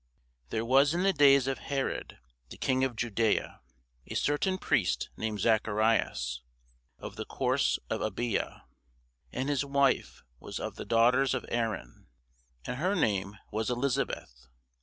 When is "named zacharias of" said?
5.15-7.17